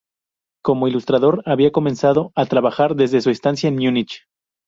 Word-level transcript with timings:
Como 0.63 0.87
ilustrador, 0.87 1.43
había 1.45 1.71
comenzado 1.71 2.31
a 2.35 2.47
trabajar 2.47 2.95
desde 2.95 3.21
su 3.21 3.29
estancia 3.29 3.67
en 3.67 3.75
Múnich. 3.75 4.23